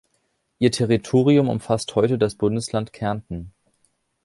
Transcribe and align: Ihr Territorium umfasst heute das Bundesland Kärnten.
Ihr 0.57 0.71
Territorium 0.71 1.47
umfasst 1.47 1.93
heute 1.93 2.17
das 2.17 2.33
Bundesland 2.33 2.91
Kärnten. 2.91 3.53